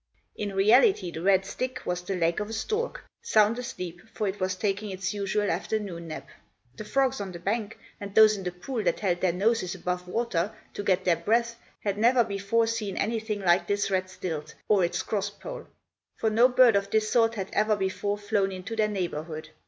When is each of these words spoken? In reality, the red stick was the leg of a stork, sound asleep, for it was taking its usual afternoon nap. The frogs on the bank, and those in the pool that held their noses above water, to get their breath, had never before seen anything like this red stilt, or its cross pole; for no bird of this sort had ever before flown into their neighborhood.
In 0.35 0.55
reality, 0.55 1.11
the 1.11 1.21
red 1.21 1.45
stick 1.45 1.85
was 1.85 2.01
the 2.01 2.15
leg 2.15 2.41
of 2.41 2.49
a 2.49 2.53
stork, 2.53 3.03
sound 3.21 3.59
asleep, 3.59 4.01
for 4.11 4.27
it 4.27 4.39
was 4.39 4.55
taking 4.55 4.89
its 4.89 5.13
usual 5.13 5.51
afternoon 5.51 6.07
nap. 6.07 6.27
The 6.75 6.85
frogs 6.85 7.21
on 7.21 7.31
the 7.33 7.37
bank, 7.37 7.77
and 7.99 8.15
those 8.15 8.35
in 8.35 8.41
the 8.41 8.51
pool 8.51 8.81
that 8.81 9.01
held 9.01 9.21
their 9.21 9.31
noses 9.31 9.75
above 9.75 10.07
water, 10.07 10.55
to 10.73 10.81
get 10.81 11.05
their 11.05 11.17
breath, 11.17 11.55
had 11.83 11.99
never 11.99 12.23
before 12.23 12.65
seen 12.65 12.97
anything 12.97 13.41
like 13.41 13.67
this 13.67 13.91
red 13.91 14.09
stilt, 14.09 14.55
or 14.67 14.83
its 14.83 15.03
cross 15.03 15.29
pole; 15.29 15.67
for 16.17 16.31
no 16.31 16.47
bird 16.47 16.75
of 16.75 16.89
this 16.89 17.07
sort 17.07 17.35
had 17.35 17.51
ever 17.53 17.75
before 17.75 18.17
flown 18.17 18.51
into 18.51 18.75
their 18.75 18.87
neighborhood. 18.87 19.49